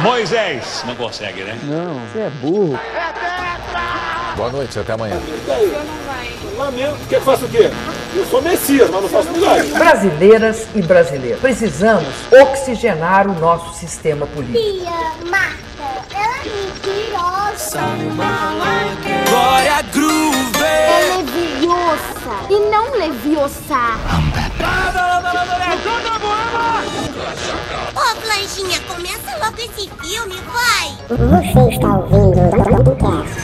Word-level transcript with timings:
Moisés. 0.00 0.84
Não 0.86 0.94
consegue, 0.94 1.42
né? 1.42 1.58
Não, 1.62 1.94
você 2.06 2.20
é 2.20 2.30
burro. 2.30 2.78
Boa 4.36 4.50
noite, 4.50 4.78
até 4.78 4.92
amanhã. 4.92 5.18
Lamento. 6.56 6.96
Quer 7.08 7.18
que 7.18 7.24
faça 7.24 7.44
o 7.44 7.48
quê? 7.48 7.70
Eu 8.14 8.26
sou 8.26 8.42
Messias, 8.42 8.90
mas 8.90 9.02
não 9.02 9.08
faço 9.08 9.30
milagre. 9.30 9.68
Brasileiras 9.72 10.66
e 10.74 10.82
brasileiros, 10.82 11.40
precisamos 11.40 12.06
oxigenar 12.32 13.28
o 13.28 13.38
nosso 13.38 13.74
sistema 13.74 14.26
político. 14.26 14.58
Tia, 14.58 15.30
Marta, 15.30 16.06
ela 16.14 16.36
é 16.36 16.44
mentirosa. 16.44 17.80
Glória 19.28 19.82
Groove! 19.92 20.64
É 20.64 21.16
leviosa 21.16 22.36
e 22.50 22.70
não 22.70 22.90
leviosa. 22.98 23.76
Ô, 27.94 28.16
Flanchinha, 28.20 28.80
começa 28.88 29.36
logo 29.38 29.56
esse 29.58 29.88
filme, 29.88 30.34
vai! 30.52 30.96
Você 31.08 31.74
está 31.74 31.98
ouvindo 31.98 32.40
o 32.40 32.96
podcast. 32.96 33.36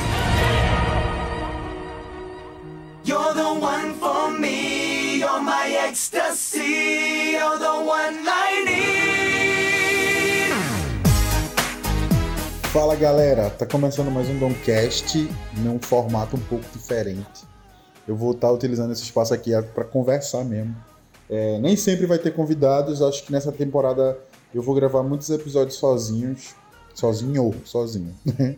You're 3.05 3.35
the 3.35 3.43
one 3.43 3.95
for 4.01 4.31
me, 4.31 5.19
you're 5.21 5.41
my 5.41 5.73
ecstasy, 5.89 7.33
you're 7.33 7.59
the 7.59 7.71
one 7.71 8.19
I 8.27 8.65
need. 8.65 8.83
Fala 12.73 12.97
galera, 12.97 13.51
tá 13.51 13.67
começando 13.67 14.11
mais 14.11 14.29
um 14.29 14.39
Domcast 14.39 15.29
num 15.59 15.79
formato 15.79 16.37
um 16.37 16.41
pouco 16.41 16.65
diferente. 16.73 17.47
Eu 18.09 18.17
vou 18.17 18.33
estar 18.33 18.51
utilizando 18.51 18.93
esse 18.93 19.03
espaço 19.03 19.33
aqui 19.33 19.51
para 19.75 19.85
conversar 19.85 20.45
mesmo. 20.45 20.75
É, 21.35 21.59
nem 21.61 21.75
sempre 21.77 22.05
vai 22.05 22.19
ter 22.19 22.33
convidados, 22.35 23.01
acho 23.01 23.25
que 23.25 23.33
nessa 23.33 23.51
temporada 23.51 24.19
eu 24.55 24.61
vou 24.61 24.75
gravar 24.75 25.03
muitos 25.03 25.31
episódios 25.31 25.77
sozinhos. 25.77 26.55
Sozinho 26.95 27.45
ou 27.45 27.55
sozinho. 27.65 28.15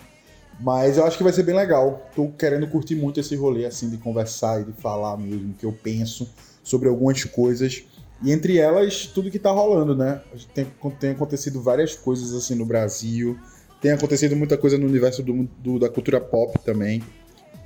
Mas 0.61 0.99
eu 0.99 1.05
acho 1.05 1.17
que 1.17 1.23
vai 1.23 1.33
ser 1.33 1.45
bem 1.45 1.55
legal. 1.55 2.09
Tô 2.17 2.29
querendo 2.31 2.67
curtir 2.67 2.97
muito 2.97 3.21
esse 3.21 3.37
rolê 3.37 3.65
assim 3.65 3.89
de 3.89 3.97
conversar 3.97 4.61
e 4.61 4.65
de 4.65 4.73
falar 4.73 5.17
mesmo 5.17 5.51
o 5.53 5.55
que 5.55 5.65
eu 5.65 5.73
penso 5.73 6.29
sobre 6.65 6.89
algumas 6.89 7.23
coisas. 7.25 7.85
E 8.23 8.33
entre 8.33 8.59
elas, 8.59 9.07
tudo 9.07 9.31
que 9.31 9.39
tá 9.39 9.51
rolando, 9.53 9.95
né? 9.97 10.21
Tem, 10.53 10.67
tem 10.99 11.11
acontecido 11.11 11.63
várias 11.63 11.95
coisas 11.95 12.33
assim 12.35 12.55
no 12.57 12.65
Brasil. 12.67 13.39
Tem 13.81 13.93
acontecido 13.93 14.35
muita 14.35 14.57
coisa 14.57 14.77
no 14.79 14.87
universo 14.87 15.23
do, 15.23 15.45
do- 15.59 15.79
da 15.79 15.89
cultura 15.89 16.21
pop 16.21 16.59
também. 16.65 17.03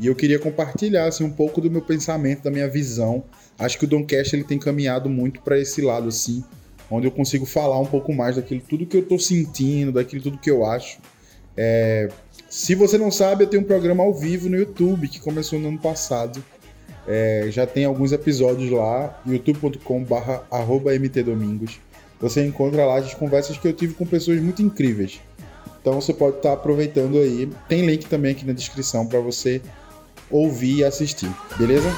E 0.00 0.06
eu 0.06 0.14
queria 0.14 0.38
compartilhar 0.38 1.06
assim, 1.06 1.24
um 1.24 1.30
pouco 1.30 1.60
do 1.60 1.70
meu 1.70 1.82
pensamento, 1.82 2.44
da 2.44 2.50
minha 2.50 2.68
visão. 2.68 3.24
Acho 3.58 3.78
que 3.78 3.84
o 3.84 3.88
Doncast 3.88 4.34
ele 4.34 4.44
tem 4.44 4.58
caminhado 4.58 5.08
muito 5.08 5.40
para 5.40 5.58
esse 5.58 5.82
lado 5.82 6.08
assim, 6.08 6.44
onde 6.90 7.06
eu 7.06 7.10
consigo 7.10 7.44
falar 7.44 7.78
um 7.80 7.86
pouco 7.86 8.12
mais 8.12 8.36
daquilo 8.36 8.60
tudo 8.60 8.86
que 8.86 8.96
eu 8.96 9.02
tô 9.02 9.18
sentindo, 9.18 9.92
daquilo 9.92 10.22
tudo 10.22 10.38
que 10.38 10.50
eu 10.50 10.64
acho. 10.64 10.98
É, 11.56 12.08
se 12.48 12.74
você 12.76 12.96
não 12.96 13.10
sabe, 13.10 13.44
eu 13.44 13.48
tenho 13.48 13.62
um 13.62 13.66
programa 13.66 14.04
ao 14.04 14.14
vivo 14.14 14.48
no 14.48 14.56
YouTube 14.56 15.08
que 15.08 15.20
começou 15.20 15.58
no 15.58 15.68
ano 15.68 15.78
passado. 15.78 16.42
É, 17.06 17.48
já 17.50 17.66
tem 17.66 17.84
alguns 17.84 18.12
episódios 18.12 18.70
lá, 18.70 19.20
youtube.com/barra 19.26 20.44
mtdomingos. 21.00 21.80
Você 22.20 22.44
encontra 22.44 22.84
lá 22.84 22.98
as 22.98 23.14
conversas 23.14 23.56
que 23.56 23.66
eu 23.66 23.72
tive 23.72 23.94
com 23.94 24.06
pessoas 24.06 24.40
muito 24.40 24.62
incríveis. 24.62 25.20
Então 25.80 26.00
você 26.00 26.12
pode 26.12 26.36
estar 26.36 26.52
aproveitando 26.52 27.18
aí. 27.18 27.48
Tem 27.68 27.84
link 27.84 28.06
também 28.06 28.32
aqui 28.32 28.44
na 28.44 28.52
descrição 28.52 29.06
para 29.06 29.20
você 29.20 29.60
ouvir 30.30 30.78
e 30.78 30.84
assistir, 30.84 31.30
beleza? 31.56 31.88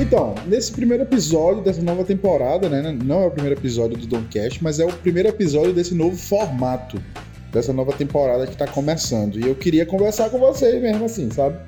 Então, 0.00 0.34
nesse 0.46 0.72
primeiro 0.72 1.02
episódio 1.02 1.62
dessa 1.62 1.82
nova 1.82 2.02
temporada, 2.02 2.68
né? 2.68 2.96
Não 3.04 3.24
é 3.24 3.26
o 3.26 3.30
primeiro 3.30 3.60
episódio 3.60 3.96
do 3.98 4.06
Domcast, 4.06 4.62
mas 4.64 4.80
é 4.80 4.84
o 4.84 4.92
primeiro 4.92 5.28
episódio 5.28 5.74
desse 5.74 5.94
novo 5.94 6.16
formato 6.16 6.98
dessa 7.52 7.72
nova 7.72 7.92
temporada 7.92 8.46
que 8.46 8.56
tá 8.56 8.66
começando. 8.66 9.38
E 9.38 9.46
eu 9.46 9.54
queria 9.54 9.84
conversar 9.84 10.30
com 10.30 10.38
vocês 10.38 10.80
mesmo 10.80 11.04
assim, 11.04 11.30
sabe? 11.30 11.58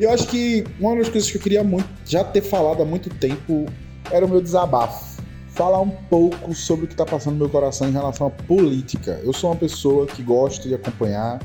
Eu 0.00 0.10
acho 0.10 0.26
que 0.28 0.64
uma 0.80 0.96
das 0.96 1.08
coisas 1.08 1.30
que 1.30 1.36
eu 1.36 1.42
queria 1.42 1.62
muito 1.62 1.88
já 2.06 2.24
ter 2.24 2.40
falado 2.40 2.82
há 2.82 2.84
muito 2.84 3.10
tempo 3.10 3.66
era 4.10 4.24
o 4.24 4.28
meu 4.28 4.40
desabafo. 4.40 5.11
Falar 5.54 5.82
um 5.82 5.90
pouco 5.90 6.54
sobre 6.54 6.86
o 6.86 6.88
que 6.88 6.94
tá 6.94 7.04
passando 7.04 7.34
no 7.34 7.40
meu 7.40 7.48
coração 7.50 7.86
em 7.86 7.92
relação 7.92 8.26
à 8.26 8.30
política. 8.30 9.20
Eu 9.22 9.34
sou 9.34 9.50
uma 9.50 9.56
pessoa 9.56 10.06
que 10.06 10.22
gosta 10.22 10.66
de 10.66 10.74
acompanhar, 10.74 11.40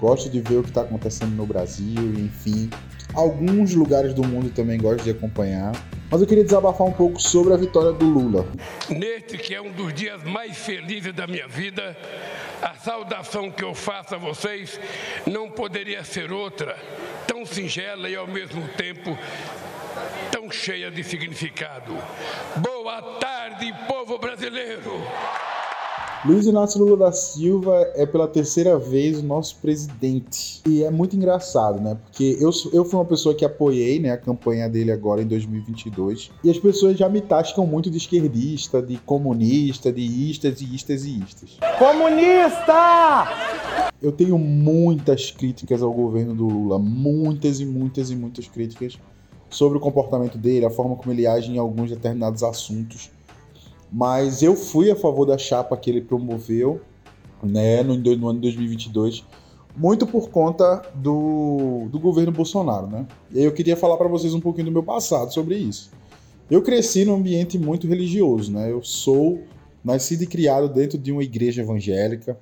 gosto 0.00 0.28
de 0.28 0.40
ver 0.40 0.56
o 0.56 0.62
que 0.64 0.70
está 0.70 0.80
acontecendo 0.80 1.30
no 1.36 1.46
Brasil, 1.46 2.12
enfim. 2.18 2.68
Alguns 3.14 3.72
lugares 3.72 4.14
do 4.14 4.26
mundo 4.26 4.50
também 4.50 4.80
gosto 4.80 5.04
de 5.04 5.10
acompanhar. 5.10 5.72
Mas 6.10 6.20
eu 6.20 6.26
queria 6.26 6.42
desabafar 6.42 6.88
um 6.88 6.92
pouco 6.92 7.22
sobre 7.22 7.54
a 7.54 7.56
vitória 7.56 7.92
do 7.92 8.04
Lula. 8.04 8.48
Neste 8.90 9.38
que 9.38 9.54
é 9.54 9.62
um 9.62 9.70
dos 9.70 9.94
dias 9.94 10.24
mais 10.24 10.56
felizes 10.56 11.14
da 11.14 11.28
minha 11.28 11.46
vida, 11.46 11.96
a 12.60 12.74
saudação 12.74 13.48
que 13.48 13.62
eu 13.62 13.74
faço 13.74 14.16
a 14.16 14.18
vocês 14.18 14.80
não 15.24 15.48
poderia 15.48 16.02
ser 16.02 16.32
outra, 16.32 16.76
tão 17.28 17.46
singela 17.46 18.08
e 18.08 18.16
ao 18.16 18.26
mesmo 18.26 18.66
tempo 18.76 19.16
cheia 20.52 20.90
de 20.90 21.02
significado. 21.02 21.96
Boa 22.56 23.00
tarde, 23.18 23.74
povo 23.88 24.18
brasileiro! 24.18 24.92
Luiz 26.24 26.46
Inácio 26.46 26.78
Lula 26.78 26.96
da 26.96 27.12
Silva 27.12 27.90
é 27.96 28.06
pela 28.06 28.28
terceira 28.28 28.78
vez 28.78 29.18
o 29.18 29.24
nosso 29.24 29.56
presidente. 29.56 30.60
E 30.64 30.84
é 30.84 30.90
muito 30.90 31.16
engraçado, 31.16 31.80
né? 31.80 31.96
Porque 32.04 32.36
eu, 32.38 32.50
eu 32.72 32.84
fui 32.84 32.98
uma 33.00 33.04
pessoa 33.04 33.34
que 33.34 33.44
apoiei 33.44 33.98
né, 33.98 34.12
a 34.12 34.16
campanha 34.16 34.68
dele 34.68 34.92
agora 34.92 35.20
em 35.20 35.26
2022. 35.26 36.30
E 36.44 36.50
as 36.50 36.58
pessoas 36.58 36.96
já 36.96 37.08
me 37.08 37.20
tascam 37.20 37.66
muito 37.66 37.90
de 37.90 37.96
esquerdista, 37.96 38.80
de 38.80 38.98
comunista, 38.98 39.90
de 39.90 40.02
istas 40.02 40.60
e 40.60 40.74
istas 40.74 41.04
e 41.04 41.18
istas. 41.18 41.58
Comunista! 41.76 43.26
Eu 44.00 44.12
tenho 44.12 44.38
muitas 44.38 45.32
críticas 45.32 45.82
ao 45.82 45.92
governo 45.92 46.34
do 46.36 46.46
Lula, 46.46 46.78
muitas 46.78 47.58
e 47.58 47.66
muitas 47.66 48.10
e 48.10 48.14
muitas 48.14 48.46
críticas 48.46 48.96
sobre 49.52 49.78
o 49.78 49.80
comportamento 49.80 50.36
dele, 50.38 50.66
a 50.66 50.70
forma 50.70 50.96
como 50.96 51.12
ele 51.12 51.26
age 51.26 51.52
em 51.52 51.58
alguns 51.58 51.90
determinados 51.90 52.42
assuntos. 52.42 53.10
Mas 53.92 54.42
eu 54.42 54.56
fui 54.56 54.90
a 54.90 54.96
favor 54.96 55.26
da 55.26 55.36
chapa 55.36 55.76
que 55.76 55.90
ele 55.90 56.00
promoveu, 56.00 56.80
né, 57.42 57.82
no, 57.82 57.96
no 57.96 58.28
ano 58.28 58.40
de 58.40 58.48
2022, 58.48 59.24
muito 59.76 60.06
por 60.06 60.30
conta 60.30 60.82
do, 60.94 61.88
do 61.90 61.98
governo 61.98 62.32
Bolsonaro, 62.32 62.86
né? 62.86 63.06
E 63.30 63.42
eu 63.42 63.52
queria 63.52 63.76
falar 63.76 63.96
para 63.96 64.08
vocês 64.08 64.34
um 64.34 64.40
pouquinho 64.40 64.66
do 64.66 64.72
meu 64.72 64.82
passado 64.82 65.32
sobre 65.32 65.56
isso. 65.56 65.90
Eu 66.50 66.62
cresci 66.62 67.04
num 67.04 67.14
ambiente 67.14 67.58
muito 67.58 67.86
religioso, 67.86 68.52
né? 68.52 68.70
Eu 68.70 68.82
sou 68.82 69.40
nascido 69.84 70.22
e 70.22 70.26
criado 70.26 70.68
dentro 70.68 70.98
de 70.98 71.12
uma 71.12 71.22
igreja 71.22 71.62
evangélica 71.62 72.38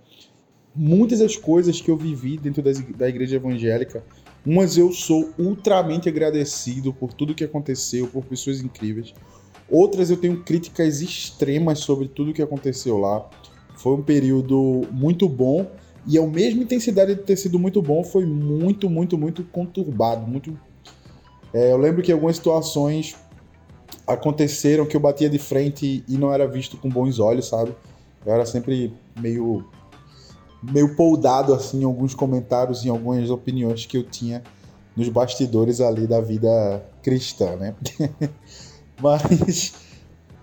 muitas 0.74 1.18
das 1.18 1.36
coisas 1.36 1.80
que 1.80 1.90
eu 1.90 1.96
vivi 1.96 2.36
dentro 2.38 2.62
da 2.96 3.08
igreja 3.08 3.36
evangélica, 3.36 4.04
umas 4.44 4.76
eu 4.76 4.92
sou 4.92 5.30
ultramente 5.38 6.08
agradecido 6.08 6.92
por 6.92 7.12
tudo 7.12 7.34
que 7.34 7.44
aconteceu, 7.44 8.06
por 8.06 8.24
pessoas 8.24 8.60
incríveis. 8.60 9.14
Outras 9.68 10.10
eu 10.10 10.16
tenho 10.16 10.42
críticas 10.42 11.00
extremas 11.00 11.80
sobre 11.80 12.08
tudo 12.08 12.32
que 12.32 12.42
aconteceu 12.42 12.98
lá. 12.98 13.28
Foi 13.76 13.94
um 13.94 14.02
período 14.02 14.82
muito 14.90 15.28
bom 15.28 15.70
e 16.06 16.18
a 16.18 16.26
mesma 16.26 16.62
intensidade 16.62 17.14
de 17.14 17.22
ter 17.22 17.36
sido 17.36 17.58
muito 17.58 17.80
bom 17.80 18.02
foi 18.02 18.24
muito, 18.24 18.88
muito, 18.88 19.16
muito 19.16 19.44
conturbado, 19.44 20.26
muito 20.26 20.58
é, 21.52 21.72
eu 21.72 21.76
lembro 21.76 22.02
que 22.02 22.12
algumas 22.12 22.36
situações 22.36 23.16
aconteceram 24.06 24.86
que 24.86 24.96
eu 24.96 25.00
batia 25.00 25.28
de 25.28 25.38
frente 25.38 26.04
e 26.06 26.16
não 26.16 26.32
era 26.32 26.46
visto 26.46 26.76
com 26.76 26.88
bons 26.88 27.18
olhos, 27.18 27.48
sabe? 27.48 27.74
Eu 28.24 28.32
era 28.32 28.46
sempre 28.46 28.92
meio 29.18 29.68
meio 30.62 30.94
poldado 30.94 31.54
assim 31.54 31.80
em 31.80 31.84
alguns 31.84 32.14
comentários, 32.14 32.84
em 32.84 32.88
algumas 32.88 33.30
opiniões 33.30 33.86
que 33.86 33.96
eu 33.96 34.02
tinha 34.02 34.42
nos 34.96 35.08
bastidores 35.08 35.80
ali 35.80 36.06
da 36.06 36.20
vida 36.20 36.84
cristã, 37.02 37.56
né? 37.56 37.74
mas 39.00 39.74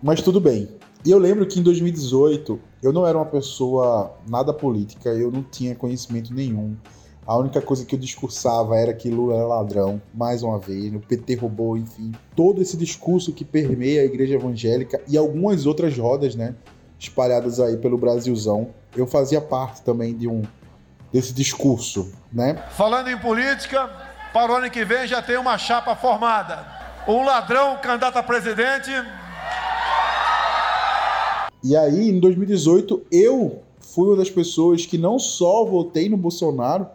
mas 0.01 0.21
tudo 0.21 0.39
bem. 0.39 0.69
E 1.05 1.11
eu 1.11 1.17
lembro 1.17 1.45
que 1.45 1.59
em 1.59 1.63
2018 1.63 2.59
eu 2.81 2.91
não 2.91 3.05
era 3.05 3.17
uma 3.17 3.25
pessoa 3.25 4.15
nada 4.27 4.53
política, 4.53 5.09
eu 5.09 5.31
não 5.31 5.43
tinha 5.43 5.75
conhecimento 5.75 6.33
nenhum. 6.33 6.75
A 7.25 7.37
única 7.37 7.61
coisa 7.61 7.85
que 7.85 7.93
eu 7.93 7.99
discursava 7.99 8.77
era 8.77 8.93
que 8.93 9.09
Lula 9.09 9.35
era 9.35 9.45
ladrão, 9.45 10.01
mais 10.13 10.43
uma 10.43 10.57
vez, 10.57 10.93
o 10.95 10.99
PT 10.99 11.35
roubou, 11.35 11.77
enfim. 11.77 12.13
Todo 12.35 12.61
esse 12.61 12.77
discurso 12.77 13.33
que 13.33 13.43
permeia 13.43 14.01
a 14.01 14.05
igreja 14.05 14.35
evangélica 14.35 15.01
e 15.07 15.17
algumas 15.17 15.65
outras 15.65 15.97
rodas, 15.97 16.35
né, 16.35 16.55
espalhadas 16.99 17.59
aí 17.59 17.77
pelo 17.77 17.97
Brasilzão, 17.97 18.69
eu 18.95 19.05
fazia 19.05 19.39
parte 19.39 19.81
também 19.81 20.15
de 20.15 20.27
um 20.27 20.43
desse 21.11 21.33
discurso, 21.33 22.11
né? 22.31 22.63
Falando 22.71 23.09
em 23.09 23.17
política, 23.17 23.89
para 24.33 24.51
o 24.51 24.55
ano 24.55 24.69
que 24.69 24.83
vem 24.83 25.07
já 25.07 25.21
tem 25.21 25.37
uma 25.37 25.57
chapa 25.57 25.95
formada. 25.95 26.65
Um 27.07 27.23
ladrão 27.23 27.77
candidato 27.77 28.17
a 28.17 28.23
presidente. 28.23 28.91
E 31.63 31.75
aí, 31.75 32.09
em 32.09 32.19
2018, 32.19 33.07
eu 33.11 33.63
fui 33.79 34.09
uma 34.09 34.17
das 34.17 34.29
pessoas 34.29 34.85
que 34.85 34.97
não 34.97 35.17
só 35.17 35.65
votei 35.65 36.09
no 36.09 36.17
Bolsonaro, 36.17 36.87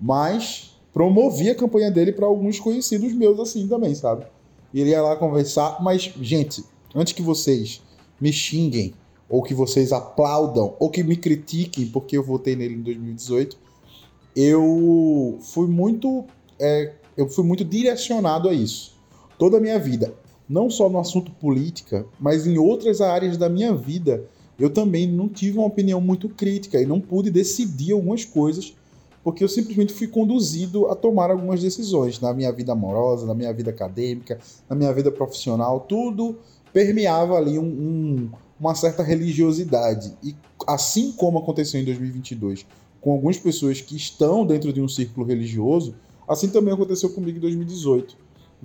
mas 0.00 0.78
promovi 0.92 1.50
a 1.50 1.54
campanha 1.54 1.90
dele 1.90 2.12
para 2.12 2.26
alguns 2.26 2.58
conhecidos 2.58 3.12
meus 3.12 3.38
assim 3.38 3.66
também, 3.66 3.94
sabe? 3.94 4.26
Iria 4.72 5.02
lá 5.02 5.16
conversar, 5.16 5.82
mas 5.82 6.12
gente, 6.20 6.64
antes 6.94 7.12
que 7.12 7.22
vocês 7.22 7.82
me 8.20 8.32
xinguem, 8.32 8.94
ou 9.28 9.42
que 9.42 9.54
vocês 9.54 9.92
aplaudam, 9.92 10.74
ou 10.78 10.90
que 10.90 11.02
me 11.02 11.16
critiquem 11.16 11.86
porque 11.86 12.16
eu 12.16 12.22
votei 12.22 12.56
nele 12.56 12.74
em 12.74 12.82
2018, 12.82 13.58
eu 14.34 15.38
fui 15.42 15.66
muito, 15.66 16.24
é, 16.58 16.92
eu 17.16 17.28
fui 17.28 17.44
muito 17.44 17.64
direcionado 17.64 18.48
a 18.48 18.54
isso 18.54 18.96
toda 19.38 19.56
a 19.58 19.60
minha 19.60 19.78
vida, 19.78 20.12
não 20.48 20.68
só 20.68 20.88
no 20.88 20.98
assunto 20.98 21.30
política, 21.30 22.04
mas 22.18 22.46
em 22.46 22.58
outras 22.58 23.00
áreas 23.00 23.36
da 23.36 23.48
minha 23.48 23.74
vida, 23.74 24.24
eu 24.58 24.68
também 24.68 25.06
não 25.06 25.28
tive 25.28 25.58
uma 25.58 25.66
opinião 25.68 26.00
muito 26.00 26.28
crítica 26.28 26.80
e 26.80 26.86
não 26.86 27.00
pude 27.00 27.30
decidir 27.30 27.92
algumas 27.92 28.24
coisas 28.24 28.74
porque 29.22 29.44
eu 29.44 29.48
simplesmente 29.48 29.92
fui 29.92 30.06
conduzido 30.06 30.86
a 30.86 30.94
tomar 30.94 31.30
algumas 31.30 31.60
decisões 31.60 32.18
na 32.20 32.32
minha 32.32 32.50
vida 32.50 32.72
amorosa, 32.72 33.26
na 33.26 33.34
minha 33.34 33.52
vida 33.52 33.70
acadêmica, 33.70 34.38
na 34.68 34.74
minha 34.74 34.92
vida 34.92 35.10
profissional, 35.10 35.80
tudo 35.80 36.38
permeava 36.72 37.34
ali 37.34 37.58
um, 37.58 37.64
um, 37.64 38.30
uma 38.58 38.74
certa 38.74 39.02
religiosidade. 39.02 40.16
E 40.22 40.34
assim 40.66 41.12
como 41.12 41.38
aconteceu 41.38 41.80
em 41.80 41.84
2022 41.84 42.66
com 43.00 43.12
algumas 43.12 43.38
pessoas 43.38 43.80
que 43.80 43.96
estão 43.96 44.44
dentro 44.44 44.72
de 44.72 44.80
um 44.80 44.88
círculo 44.88 45.26
religioso, 45.26 45.94
assim 46.26 46.48
também 46.48 46.74
aconteceu 46.74 47.10
comigo 47.10 47.38
em 47.38 47.40
2018. 47.40 48.16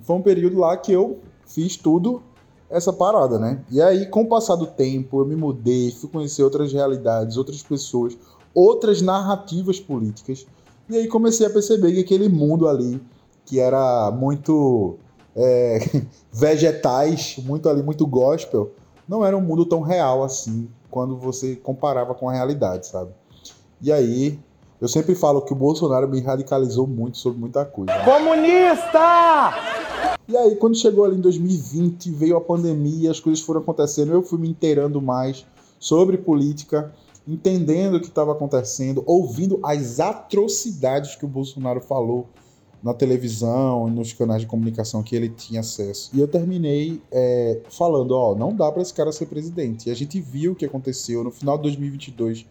Foi 0.02 0.16
um 0.16 0.22
período 0.22 0.58
lá 0.58 0.76
que 0.76 0.92
eu 0.92 1.20
fiz 1.46 1.76
tudo 1.76 2.22
essa 2.68 2.92
parada, 2.92 3.38
né? 3.38 3.62
E 3.70 3.80
aí, 3.80 4.06
com 4.06 4.22
o 4.22 4.28
passar 4.28 4.56
do 4.56 4.66
tempo, 4.66 5.20
eu 5.20 5.26
me 5.26 5.36
mudei, 5.36 5.92
fui 5.92 6.10
conhecer 6.10 6.42
outras 6.42 6.72
realidades, 6.72 7.36
outras 7.36 7.62
pessoas, 7.62 8.16
outras 8.52 9.00
narrativas 9.00 9.78
políticas. 9.78 10.46
E 10.88 10.96
aí 10.96 11.06
comecei 11.06 11.46
a 11.46 11.50
perceber 11.50 11.92
que 11.92 12.00
aquele 12.00 12.28
mundo 12.28 12.66
ali, 12.66 13.00
que 13.46 13.60
era 13.60 14.10
muito 14.10 14.96
é, 15.36 15.78
vegetais, 16.32 17.36
muito 17.44 17.68
ali, 17.68 17.82
muito 17.82 18.06
gospel, 18.06 18.72
não 19.08 19.24
era 19.24 19.36
um 19.36 19.40
mundo 19.40 19.66
tão 19.66 19.80
real 19.80 20.22
assim, 20.22 20.68
quando 20.90 21.16
você 21.16 21.56
comparava 21.56 22.14
com 22.14 22.28
a 22.28 22.32
realidade, 22.32 22.86
sabe? 22.86 23.10
E 23.80 23.92
aí, 23.92 24.38
eu 24.80 24.88
sempre 24.88 25.14
falo 25.14 25.42
que 25.42 25.52
o 25.52 25.56
Bolsonaro 25.56 26.08
me 26.08 26.20
radicalizou 26.20 26.86
muito 26.86 27.18
sobre 27.18 27.38
muita 27.38 27.64
coisa. 27.64 27.92
Comunista! 28.04 29.52
E 30.26 30.36
aí, 30.36 30.56
quando 30.56 30.76
chegou 30.76 31.04
ali 31.04 31.16
em 31.16 31.20
2020, 31.20 32.10
veio 32.10 32.36
a 32.36 32.40
pandemia, 32.40 33.10
as 33.10 33.20
coisas 33.20 33.44
foram 33.44 33.60
acontecendo, 33.60 34.12
eu 34.12 34.22
fui 34.22 34.38
me 34.38 34.48
inteirando 34.48 35.00
mais 35.02 35.44
sobre 35.78 36.16
política 36.16 36.92
entendendo 37.26 37.96
o 37.96 38.00
que 38.00 38.08
estava 38.08 38.32
acontecendo, 38.32 39.02
ouvindo 39.06 39.58
as 39.62 39.98
atrocidades 39.98 41.14
que 41.14 41.24
o 41.24 41.28
Bolsonaro 41.28 41.80
falou 41.80 42.26
na 42.84 42.92
televisão 42.92 43.88
e 43.88 43.90
nos 43.90 44.12
canais 44.12 44.42
de 44.42 44.46
comunicação 44.46 45.02
que 45.02 45.16
ele 45.16 45.30
tinha 45.30 45.60
acesso. 45.60 46.10
E 46.12 46.20
eu 46.20 46.28
terminei 46.28 47.00
é, 47.10 47.62
falando, 47.70 48.10
ó, 48.10 48.34
não 48.34 48.54
dá 48.54 48.70
para 48.70 48.82
esse 48.82 48.92
cara 48.92 49.10
ser 49.10 49.24
presidente. 49.24 49.88
E 49.88 49.90
a 49.90 49.94
gente 49.94 50.20
viu 50.20 50.52
o 50.52 50.54
que 50.54 50.66
aconteceu 50.66 51.24
no 51.24 51.30
final 51.30 51.56
de 51.56 51.62
2022. 51.62 52.44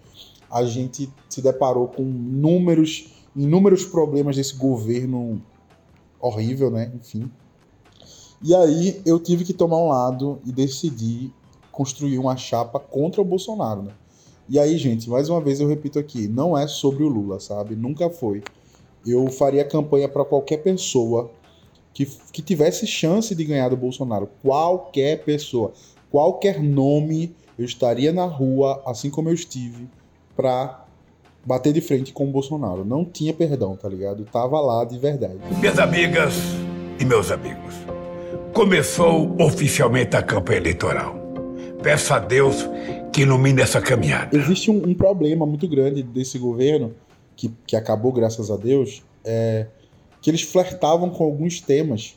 A 0.50 0.64
gente 0.64 1.08
se 1.30 1.40
deparou 1.40 1.88
com 1.88 2.02
números, 2.02 3.14
inúmeros 3.36 3.86
problemas 3.86 4.36
desse 4.36 4.56
governo 4.56 5.40
horrível, 6.20 6.72
né? 6.72 6.92
Enfim. 6.96 7.30
E 8.42 8.56
aí 8.56 9.04
eu 9.06 9.20
tive 9.20 9.46
que 9.46 9.54
tomar 9.54 9.78
um 9.78 9.90
lado 9.90 10.40
e 10.44 10.52
decidir 10.52 11.32
construir 11.72 12.18
uma 12.18 12.36
chapa 12.36 12.80
contra 12.80 13.22
o 13.22 13.26
Bolsonaro, 13.26 13.84
né? 13.84 13.92
E 14.50 14.58
aí, 14.58 14.80
gente, 14.80 15.10
mais 15.10 15.30
uma 15.30 15.40
vez 15.40 15.60
eu 15.62 15.68
repito 15.68 16.00
aqui, 16.00 16.28
não 16.28 16.58
é 16.58 16.68
sobre 16.68 17.04
o 17.04 17.08
Lula, 17.08 17.40
sabe? 17.40 17.76
Nunca 17.76 18.10
foi. 18.10 18.42
Eu 19.06 19.28
faria 19.28 19.66
campanha 19.66 20.08
para 20.08 20.24
qualquer 20.24 20.58
pessoa 20.58 21.32
que, 21.94 22.06
que 22.32 22.42
tivesse 22.42 22.88
chance 22.88 23.36
de 23.36 23.44
ganhar 23.44 23.70
do 23.70 23.78
Bolsonaro. 23.78 24.30
Qualquer 24.42 25.24
pessoa, 25.24 25.74
qualquer 26.10 26.62
nome, 26.62 27.36
eu 27.58 27.66
estaria 27.66 28.12
na 28.12 28.26
rua, 28.26 28.82
assim 28.86 29.10
como 29.10 29.30
eu 29.30 29.34
estive, 29.34 29.88
para 30.36 30.86
bater 31.46 31.74
de 31.74 31.82
frente 31.82 32.14
com 32.14 32.26
o 32.26 32.32
Bolsonaro. 32.32 32.84
Não 32.86 33.06
tinha 33.06 33.34
perdão, 33.34 33.76
tá 33.76 33.90
ligado? 33.90 34.26
Tava 34.26 34.60
lá 34.60 34.86
de 34.86 34.98
verdade. 34.98 35.38
Minhas 35.60 35.78
amigas 35.78 36.34
e 37.00 37.06
meus 37.06 37.32
amigos, 37.32 37.76
começou 38.54 39.36
oficialmente 39.40 40.16
a 40.16 40.22
campanha 40.22 40.60
eleitoral. 40.60 41.16
Peço 41.82 42.14
a 42.14 42.20
Deus 42.20 42.68
que 43.12 43.22
ilumine 43.22 43.62
essa 43.62 43.82
caminhada. 43.82 44.36
Existe 44.38 44.72
um, 44.72 44.78
um 44.88 44.94
problema 44.94 45.46
muito 45.46 45.68
grande 45.68 46.02
desse 46.02 46.38
governo, 46.40 46.94
que, 47.36 47.52
que 47.66 47.76
acabou 47.76 48.12
graças 48.12 48.50
a 48.50 48.58
Deus, 48.58 49.04
é 49.24 49.68
que 50.22 50.30
eles 50.30 50.42
flertavam 50.42 51.10
com 51.10 51.26
alguns 51.26 51.60
temas 51.60 52.16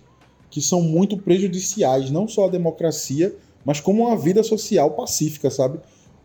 que 0.49 0.63
são 0.63 0.81
muito 0.81 1.19
prejudiciais, 1.19 2.09
não 2.09 2.29
só 2.29 2.47
à 2.47 2.49
democracia, 2.49 3.35
mas 3.65 3.81
como 3.81 4.07
a 4.07 4.15
vida 4.15 4.45
social 4.45 4.93
pacífica, 4.93 5.51
sabe? 5.51 5.81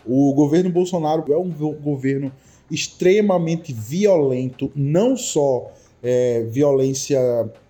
O 0.06 0.32
governo 0.34 0.70
Bolsonaro 0.70 1.34
é 1.34 1.36
um 1.36 1.50
governo 1.50 2.32
extremamente 2.70 3.74
violento, 3.74 4.72
não 4.76 5.18
só 5.18 5.72
é, 6.04 6.44
violência 6.44 7.20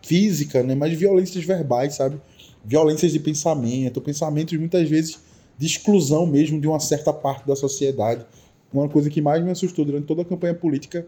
física, 0.02 0.62
né, 0.62 0.76
mas 0.76 0.94
violências 0.94 1.44
verbais, 1.46 1.96
sabe? 1.96 2.20
Violências 2.64 3.14
de 3.14 3.20
pensamento, 3.20 4.02
pensamentos 4.02 4.60
muitas 4.60 4.90
vezes 4.90 5.20
de 5.58 5.66
exclusão 5.66 6.26
mesmo 6.26 6.60
de 6.60 6.68
uma 6.68 6.80
certa 6.80 7.14
parte 7.14 7.48
da 7.48 7.56
sociedade. 7.56 8.26
Uma 8.74 8.88
coisa 8.88 9.10
que 9.10 9.22
mais 9.22 9.44
me 9.44 9.52
assustou 9.52 9.84
durante 9.84 10.06
toda 10.06 10.22
a 10.22 10.26
campanha 10.26 10.54
política 10.54 11.06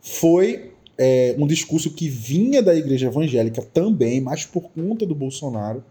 foi 0.00 0.72
é, 0.96 1.34
um 1.38 1.46
discurso 1.46 1.90
que 1.90 2.08
vinha 2.08 2.62
da 2.62 2.74
igreja 2.74 3.06
evangélica 3.06 3.62
também, 3.62 4.20
mas 4.20 4.44
por 4.44 4.70
conta 4.70 5.04
do 5.04 5.14
Bolsonaro, 5.14 5.84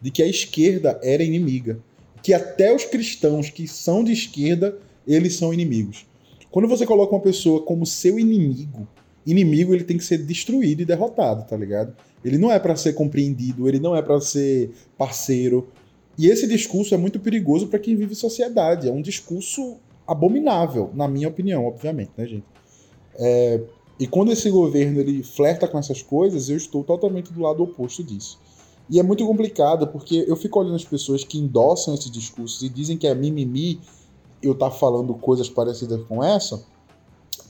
de 0.00 0.10
que 0.10 0.22
a 0.22 0.26
esquerda 0.26 0.98
era 1.02 1.22
inimiga. 1.22 1.78
Que 2.22 2.32
até 2.32 2.74
os 2.74 2.84
cristãos 2.84 3.50
que 3.50 3.68
são 3.68 4.02
de 4.02 4.12
esquerda, 4.12 4.76
eles 5.06 5.34
são 5.34 5.54
inimigos. 5.54 6.06
Quando 6.50 6.68
você 6.68 6.84
coloca 6.84 7.14
uma 7.14 7.20
pessoa 7.20 7.62
como 7.62 7.86
seu 7.86 8.18
inimigo, 8.18 8.88
inimigo 9.24 9.74
ele 9.74 9.84
tem 9.84 9.98
que 9.98 10.04
ser 10.04 10.18
destruído 10.18 10.80
e 10.80 10.84
derrotado, 10.84 11.46
tá 11.48 11.56
ligado? 11.56 11.94
Ele 12.24 12.38
não 12.38 12.50
é 12.50 12.58
para 12.58 12.74
ser 12.74 12.94
compreendido, 12.94 13.68
ele 13.68 13.78
não 13.78 13.94
é 13.94 14.02
para 14.02 14.20
ser 14.20 14.70
parceiro, 14.98 15.68
e 16.18 16.28
esse 16.28 16.46
discurso 16.46 16.94
é 16.94 16.98
muito 16.98 17.20
perigoso 17.20 17.66
para 17.66 17.78
quem 17.78 17.94
vive 17.94 18.14
sociedade. 18.14 18.88
É 18.88 18.92
um 18.92 19.02
discurso 19.02 19.76
abominável, 20.06 20.90
na 20.94 21.08
minha 21.08 21.28
opinião, 21.28 21.66
obviamente, 21.66 22.12
né, 22.16 22.26
gente? 22.26 22.44
É, 23.18 23.60
e 23.98 24.06
quando 24.06 24.32
esse 24.32 24.50
governo 24.50 25.00
ele 25.00 25.22
flerta 25.22 25.66
com 25.66 25.78
essas 25.78 26.02
coisas, 26.02 26.48
eu 26.48 26.56
estou 26.56 26.84
totalmente 26.84 27.32
do 27.32 27.40
lado 27.40 27.62
oposto 27.62 28.04
disso. 28.04 28.38
E 28.88 29.00
é 29.00 29.02
muito 29.02 29.26
complicado, 29.26 29.86
porque 29.88 30.24
eu 30.28 30.36
fico 30.36 30.60
olhando 30.60 30.76
as 30.76 30.84
pessoas 30.84 31.24
que 31.24 31.38
endossam 31.38 31.94
esse 31.94 32.10
discurso 32.10 32.64
e 32.64 32.68
dizem 32.68 32.96
que 32.96 33.06
é 33.06 33.14
mimimi 33.14 33.80
eu 34.42 34.52
estar 34.52 34.70
tá 34.70 34.76
falando 34.76 35.14
coisas 35.14 35.48
parecidas 35.48 36.00
com 36.06 36.22
essa, 36.22 36.62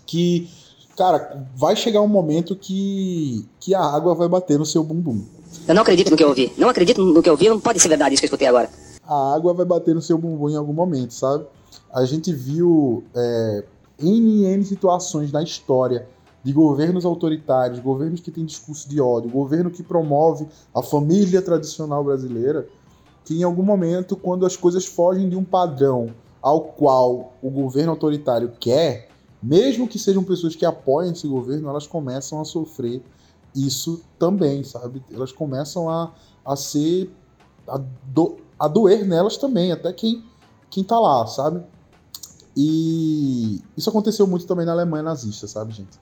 que, 0.06 0.48
cara, 0.96 1.46
vai 1.54 1.76
chegar 1.76 2.00
um 2.00 2.08
momento 2.08 2.56
que, 2.56 3.44
que 3.60 3.74
a 3.74 3.82
água 3.82 4.14
vai 4.14 4.28
bater 4.28 4.58
no 4.58 4.64
seu 4.64 4.82
bumbum. 4.82 5.24
Eu 5.68 5.74
não 5.74 5.82
acredito 5.82 6.10
no 6.10 6.16
que 6.16 6.24
eu 6.24 6.28
ouvi. 6.28 6.52
Não 6.56 6.68
acredito 6.68 7.02
no 7.04 7.22
que 7.22 7.28
eu 7.28 7.32
ouvi, 7.32 7.48
não 7.48 7.60
pode 7.60 7.80
ser 7.80 7.88
verdade 7.88 8.14
isso 8.14 8.20
que 8.20 8.26
eu 8.26 8.28
escutei 8.28 8.46
agora. 8.46 8.70
A 9.04 9.34
água 9.34 9.52
vai 9.52 9.66
bater 9.66 9.94
no 9.94 10.00
seu 10.00 10.16
bumbum 10.16 10.48
em 10.48 10.56
algum 10.56 10.72
momento, 10.72 11.12
sabe? 11.12 11.44
A 11.92 12.04
gente 12.04 12.32
viu 12.32 13.04
é, 13.14 13.64
N, 13.98 14.44
N 14.44 14.64
situações 14.64 15.32
na 15.32 15.42
história 15.42 16.08
de 16.42 16.52
governos 16.52 17.04
autoritários, 17.04 17.80
governos 17.80 18.20
que 18.20 18.30
têm 18.30 18.44
discurso 18.44 18.88
de 18.88 19.00
ódio, 19.00 19.30
governo 19.30 19.70
que 19.70 19.82
promove 19.82 20.46
a 20.74 20.82
família 20.82 21.42
tradicional 21.42 22.04
brasileira, 22.04 22.68
que 23.24 23.40
em 23.40 23.42
algum 23.42 23.64
momento, 23.64 24.16
quando 24.16 24.46
as 24.46 24.56
coisas 24.56 24.86
fogem 24.86 25.28
de 25.28 25.34
um 25.34 25.42
padrão 25.42 26.14
ao 26.40 26.60
qual 26.60 27.32
o 27.42 27.50
governo 27.50 27.90
autoritário 27.90 28.52
quer, 28.60 29.08
mesmo 29.42 29.88
que 29.88 29.98
sejam 29.98 30.22
pessoas 30.22 30.54
que 30.54 30.64
apoiam 30.64 31.12
esse 31.12 31.26
governo, 31.26 31.68
elas 31.68 31.86
começam 31.86 32.40
a 32.40 32.44
sofrer 32.44 33.02
isso 33.54 34.02
também, 34.18 34.62
sabe? 34.62 35.02
Elas 35.12 35.32
começam 35.32 35.90
a, 35.90 36.12
a 36.44 36.54
ser. 36.54 37.10
A, 37.66 37.80
do, 38.04 38.36
a 38.58 38.68
doer 38.68 39.04
nelas 39.04 39.36
também, 39.36 39.72
até 39.72 39.92
quem, 39.92 40.24
quem 40.70 40.84
tá 40.84 40.98
lá, 40.98 41.26
sabe? 41.26 41.62
E 42.56 43.60
isso 43.76 43.90
aconteceu 43.90 44.26
muito 44.26 44.46
também 44.46 44.64
na 44.64 44.72
Alemanha 44.72 45.02
nazista, 45.02 45.46
sabe, 45.46 45.72
gente? 45.72 45.98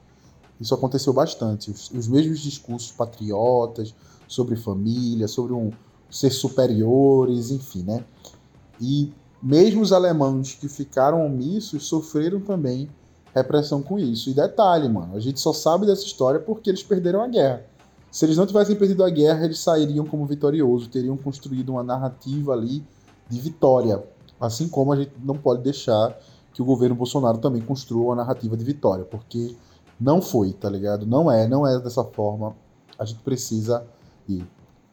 Isso 0.60 0.74
aconteceu 0.74 1.12
bastante. 1.12 1.70
Os, 1.70 1.90
os 1.90 2.06
mesmos 2.06 2.40
discursos 2.40 2.92
patriotas 2.92 3.94
sobre 4.28 4.56
família, 4.56 5.26
sobre 5.26 5.52
um 5.52 5.70
ser 6.10 6.30
superiores, 6.30 7.50
enfim, 7.50 7.82
né? 7.82 8.04
E 8.80 9.12
mesmo 9.42 9.82
os 9.82 9.92
alemães 9.92 10.54
que 10.54 10.68
ficaram 10.68 11.26
omissos 11.26 11.86
sofreram 11.86 12.40
também 12.40 12.88
repressão 13.34 13.82
com 13.82 13.98
isso. 13.98 14.30
E 14.30 14.34
detalhe, 14.34 14.88
mano, 14.88 15.16
a 15.16 15.20
gente 15.20 15.40
só 15.40 15.52
sabe 15.52 15.86
dessa 15.86 16.04
história 16.04 16.38
porque 16.38 16.70
eles 16.70 16.82
perderam 16.82 17.20
a 17.20 17.26
guerra. 17.26 17.66
Se 18.10 18.24
eles 18.24 18.36
não 18.36 18.46
tivessem 18.46 18.76
perdido 18.76 19.02
a 19.02 19.10
guerra, 19.10 19.44
eles 19.44 19.58
sairiam 19.58 20.06
como 20.06 20.24
vitoriosos, 20.24 20.86
teriam 20.86 21.16
construído 21.16 21.70
uma 21.70 21.82
narrativa 21.82 22.52
ali 22.52 22.84
de 23.28 23.40
vitória. 23.40 24.04
Assim 24.46 24.68
como 24.68 24.92
a 24.92 24.96
gente 24.96 25.12
não 25.22 25.36
pode 25.36 25.62
deixar 25.62 26.18
que 26.52 26.62
o 26.62 26.64
governo 26.64 26.94
Bolsonaro 26.94 27.38
também 27.38 27.62
construa 27.62 28.06
uma 28.06 28.16
narrativa 28.16 28.56
de 28.56 28.64
vitória, 28.64 29.04
porque 29.04 29.56
não 30.00 30.20
foi, 30.22 30.52
tá 30.52 30.68
ligado? 30.68 31.06
Não 31.06 31.30
é, 31.30 31.48
não 31.48 31.66
é 31.66 31.78
dessa 31.80 32.04
forma. 32.04 32.54
A 32.98 33.04
gente 33.04 33.20
precisa 33.20 33.84
ir. 34.28 34.46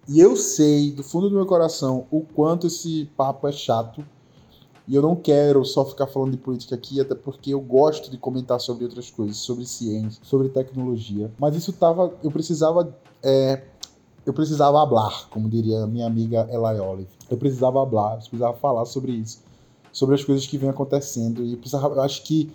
E 0.08 0.20
eu 0.20 0.36
sei, 0.36 0.91
do 0.91 1.03
fundo 1.03 1.29
do 1.29 1.36
meu 1.36 1.46
coração, 1.46 2.05
o 2.10 2.22
quanto 2.22 2.67
esse 2.67 3.05
papo 3.15 3.48
é 3.48 3.51
chato 3.51 4.03
E 4.88 4.96
eu 4.96 5.01
não 5.01 5.15
quero 5.15 5.63
só 5.63 5.86
ficar 5.86 6.08
falando 6.08 6.31
de 6.31 6.38
política 6.38 6.74
aqui, 6.75 7.00
até 7.00 7.13
porque 7.13 7.53
eu 7.53 7.62
gosto 7.62 8.10
de 8.10 8.17
comentar 8.17 8.60
sobre 8.60 8.84
outras 8.84 9.12
coisas, 9.12 9.38
sobre 9.38 9.65
ciência, 9.65 10.20
sobre 10.24 10.50
tecnologia. 10.50 11.31
Mas 11.39 11.55
isso 11.55 11.72
tava. 11.72 12.13
Eu 12.24 12.31
precisava. 12.31 12.93
É, 13.24 13.63
eu 14.25 14.34
precisava 14.34 14.82
hablar, 14.82 15.28
como 15.30 15.50
diria 15.50 15.86
minha 15.88 16.06
amiga 16.06 16.48
Eli 16.51 16.80
Olive. 16.80 17.10
Eu 17.30 17.38
precisava 17.38 17.82
hablar, 17.82 18.13
eu 18.13 18.18
precisava 18.20 18.54
falar 18.58 18.86
sobre 18.86 19.12
isso. 19.13 19.40
Sobre 19.92 20.16
as 20.16 20.24
coisas 20.24 20.48
que 20.48 20.58
vêm 20.58 20.70
acontecendo. 20.70 21.44
E 21.44 21.56
precisava, 21.58 21.96
eu 21.96 22.01
acho 22.01 22.24
que 22.24 22.51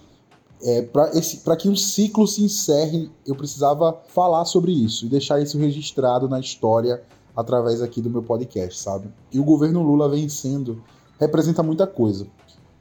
é, 0.62 0.82
para 0.82 1.56
que 1.56 1.68
um 1.68 1.76
ciclo 1.76 2.26
se 2.26 2.42
encerre, 2.42 3.10
eu 3.26 3.34
precisava 3.34 4.00
falar 4.08 4.44
sobre 4.46 4.72
isso 4.72 5.04
e 5.04 5.08
deixar 5.08 5.40
isso 5.40 5.58
registrado 5.58 6.28
na 6.28 6.40
história 6.40 7.02
através 7.36 7.82
aqui 7.82 8.00
do 8.00 8.08
meu 8.08 8.22
podcast, 8.22 8.80
sabe? 8.80 9.08
E 9.30 9.38
o 9.38 9.44
governo 9.44 9.82
Lula 9.82 10.08
vencendo 10.08 10.82
representa 11.20 11.62
muita 11.62 11.86
coisa. 11.86 12.26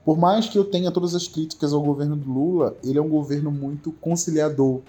Por 0.05 0.17
mais 0.17 0.47
que 0.47 0.57
eu 0.57 0.63
tenha 0.63 0.91
todas 0.91 1.15
as 1.15 1.27
críticas 1.27 1.73
ao 1.73 1.81
governo 1.81 2.15
do 2.15 2.31
Lula, 2.31 2.77
ele 2.83 2.97
é 2.97 3.01
um 3.01 3.09
governo 3.09 3.51
muito 3.51 3.91
conciliador. 3.91 4.79